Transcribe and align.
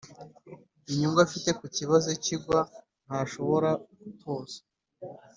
inyungu 0.91 1.19
afite 1.27 1.49
ku 1.59 1.65
kibazo 1.75 2.09
cyigwa 2.23 2.59
ntashobora 3.05 3.69
gutora 3.99 4.53